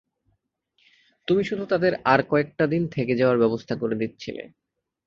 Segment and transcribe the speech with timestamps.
[1.27, 4.43] তুমি শুধু তাদের আর কয়েকটাদিন থেকে যাওয়ার ব্যবস্থা করে দিচ্ছিলে।